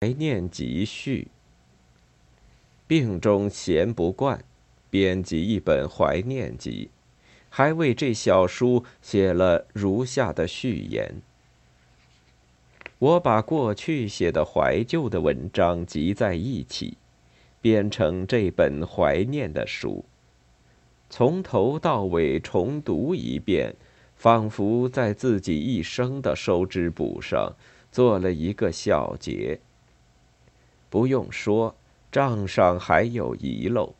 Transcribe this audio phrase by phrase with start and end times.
[0.00, 1.26] 怀念集序。
[2.86, 4.44] 病中闲不惯，
[4.88, 6.90] 编辑一本怀念集，
[7.48, 11.16] 还为这小书写了如下的序言：
[13.00, 16.96] 我把过去写的怀旧的文章集在一起，
[17.60, 20.04] 编成这本怀念的书，
[21.10, 23.74] 从头到尾重读一遍，
[24.14, 27.56] 仿佛在自己一生的收支簿上
[27.90, 29.58] 做了一个小结。
[30.90, 31.74] 不用说，
[32.10, 33.94] 账上还有遗漏，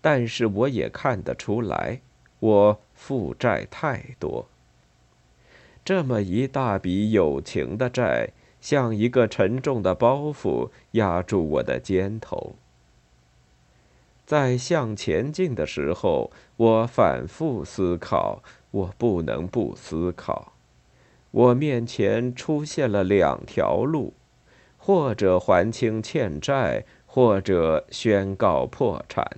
[0.00, 2.00] 但是我也看得出来，
[2.38, 4.46] 我负债太多。
[5.84, 12.56] 这么一大笔友情的债，像一个沉重的包袱压住我的肩头。
[14.24, 20.52] 在向前进的时候，我反复思考，我不能不思考。
[21.30, 24.14] 我面前出现了两条路。
[24.86, 29.28] 或者还清欠债，或者宣告破产。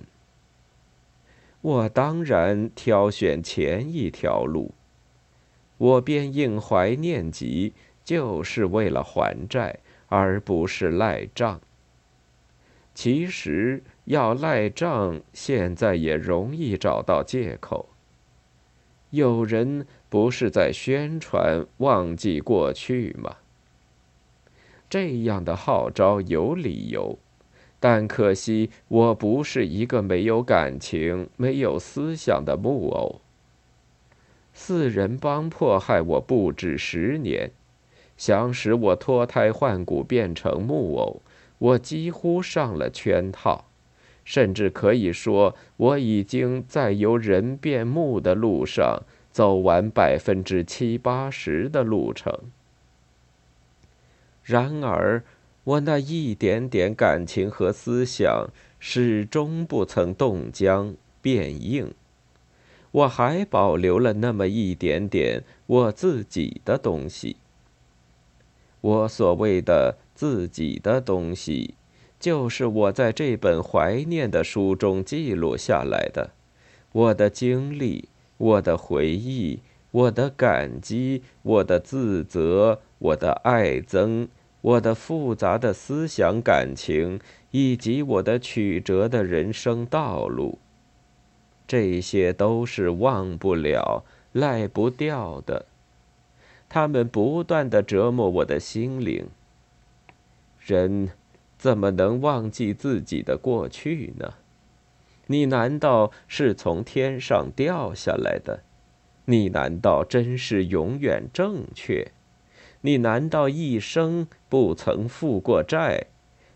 [1.61, 4.75] 我当然挑选前一条路。
[5.79, 11.59] 我便应怀念及，就是为了还债，而不是赖账。
[12.93, 17.89] 其实要赖账，现在也容易找到借口。
[19.09, 23.37] 有人不是在宣传忘记过去吗？
[24.89, 27.19] 这样的号召有理由，
[27.79, 33.21] 但可惜我不是一个没有感情、没有思想的木偶。
[34.53, 37.51] 四人帮迫害我不止十年，
[38.17, 41.21] 想使我脱胎换骨变成木偶，
[41.59, 43.65] 我几乎上了圈套，
[44.25, 52.33] 甚至可以说我已经在由人变木的路上走完百分之七八十的路程。
[54.49, 55.23] 然而，
[55.63, 61.93] 我那一点点感情和思想始终不曾冻僵变硬，
[62.89, 67.37] 我还保留了那么一点点我自己的东西。
[68.81, 71.75] 我所谓的自己的东西，
[72.19, 76.31] 就是我在这本怀念的书中记录下来的，
[76.91, 79.59] 我的经历，我的回忆，
[79.91, 84.27] 我的感激，我的自责，我的爱憎。
[84.61, 87.19] 我的复杂的思想感情，
[87.51, 90.59] 以及我的曲折的人生道路，
[91.65, 94.03] 这些都是忘不了、
[94.33, 95.65] 赖不掉的。
[96.67, 99.27] 他们不断的折磨我的心灵。
[100.59, 101.09] 人
[101.57, 104.33] 怎么能忘记自己的过去呢？
[105.27, 108.63] 你难道是从天上掉下来的？
[109.25, 112.11] 你难道真是永远正确？
[112.81, 116.07] 你难道一生不曾负过债？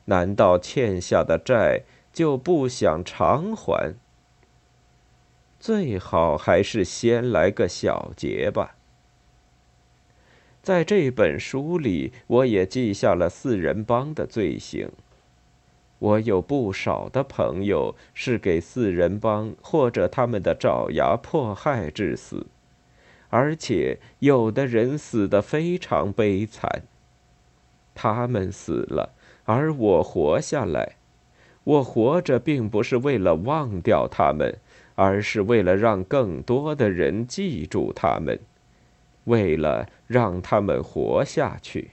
[0.05, 3.95] 难道欠下的债就不想偿还？
[5.59, 8.75] 最好还是先来个小结吧。
[10.61, 14.89] 在这本书里，我也记下了四人帮的罪行。
[15.99, 22.47] 我有不少的朋友是给四人帮或者他们的爪牙迫害致死。
[23.33, 26.83] 而且有的人死得非常悲惨。
[27.95, 30.97] 他们死了，而我活下来。
[31.63, 34.59] 我活着并不是为了忘掉他们，
[34.93, 38.39] 而是为了让更多的人记住他们，
[39.23, 41.89] 为了让他们活下去。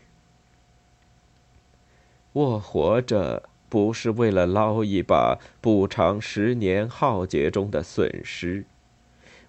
[2.34, 8.66] 我活着不是为了捞一把补偿十年浩劫中的损失。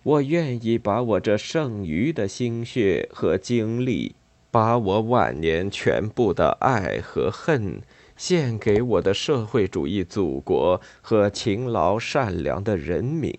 [0.04, 4.16] 我愿意把我这剩余的心血和精力，
[4.50, 7.82] 把我晚年全部的爱和恨，
[8.18, 13.32] 献给我的社会主义祖国和勤劳善良的人民。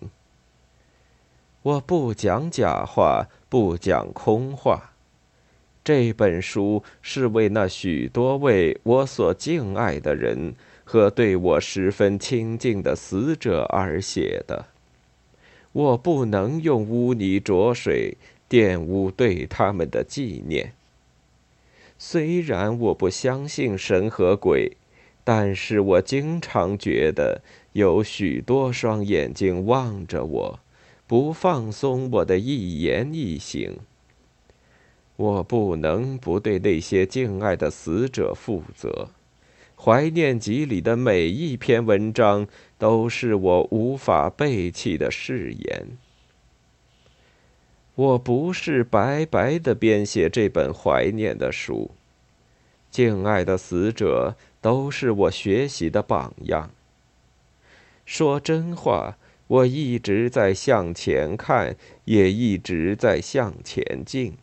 [1.63, 4.91] 我不讲假话，不讲空话。
[5.83, 10.55] 这本书是为那许多位我所敬爱的人
[10.85, 14.67] 和对我十分亲近的死者而写的。
[15.73, 18.17] 我不能用污泥浊水
[18.49, 20.73] 玷污对他们的纪念。
[21.97, 24.77] 虽然我不相信神和鬼，
[25.23, 27.41] 但是我经常觉得
[27.73, 30.59] 有许多双眼睛望着我，
[31.07, 33.77] 不放松我的一言一行。
[35.15, 39.09] 我不能不对那些敬爱的死者负责。
[39.85, 42.47] 怀念集里的每一篇文章
[42.77, 45.97] 都是我无法背弃的誓言。
[47.93, 51.91] 我不是白白的编写这本怀念的书，
[52.89, 56.71] 敬爱的死者都是我学习的榜样。
[58.05, 61.75] 说真话，我一直在向前看，
[62.05, 64.37] 也一直在向前进。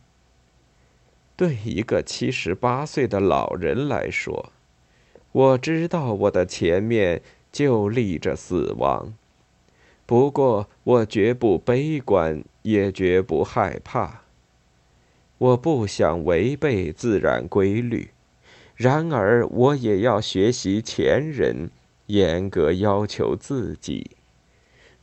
[1.35, 4.51] 对一个七十八岁的老人来说，
[5.31, 9.13] 我知道我的前面就立着死亡。
[10.05, 14.23] 不过，我绝不悲观，也绝不害怕。
[15.37, 18.09] 我不想违背自然规律，
[18.75, 21.71] 然而我也要学习前人，
[22.07, 24.11] 严格要求自己。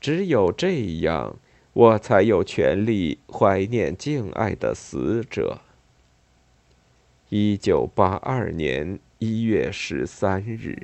[0.01, 1.37] 只有这样，
[1.73, 5.63] 我才有权利怀念敬爱的死者。
[7.31, 10.77] 一九八二年一月十三日。